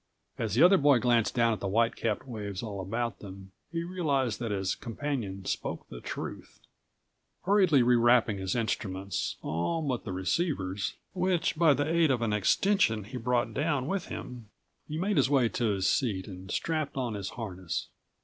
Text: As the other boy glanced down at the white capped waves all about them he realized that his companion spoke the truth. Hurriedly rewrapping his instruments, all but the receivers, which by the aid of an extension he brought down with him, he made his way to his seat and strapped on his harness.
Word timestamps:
As 0.39 0.55
the 0.55 0.63
other 0.63 0.79
boy 0.79 0.97
glanced 0.97 1.35
down 1.35 1.53
at 1.53 1.59
the 1.59 1.67
white 1.67 1.95
capped 1.95 2.25
waves 2.27 2.63
all 2.63 2.81
about 2.81 3.19
them 3.19 3.51
he 3.71 3.83
realized 3.83 4.39
that 4.39 4.49
his 4.49 4.73
companion 4.73 5.45
spoke 5.45 5.87
the 5.89 6.01
truth. 6.01 6.59
Hurriedly 7.43 7.83
rewrapping 7.83 8.39
his 8.39 8.55
instruments, 8.55 9.35
all 9.43 9.83
but 9.87 10.03
the 10.03 10.11
receivers, 10.11 10.95
which 11.13 11.55
by 11.55 11.75
the 11.75 11.87
aid 11.87 12.09
of 12.09 12.23
an 12.23 12.33
extension 12.33 13.03
he 13.03 13.17
brought 13.17 13.53
down 13.53 13.85
with 13.85 14.07
him, 14.07 14.49
he 14.87 14.97
made 14.97 15.17
his 15.17 15.29
way 15.29 15.47
to 15.49 15.65
his 15.69 15.87
seat 15.87 16.25
and 16.25 16.49
strapped 16.49 16.97
on 16.97 17.13
his 17.13 17.29
harness. 17.37 17.89